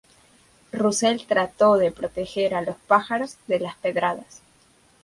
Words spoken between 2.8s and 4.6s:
pájaros de las pedradas.